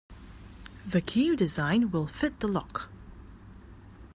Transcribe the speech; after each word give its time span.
The 0.83 0.99
key 0.99 1.25
you 1.27 1.35
designed 1.35 1.93
will 1.93 2.07
fit 2.07 2.39
the 2.39 2.47
lock. 2.47 2.89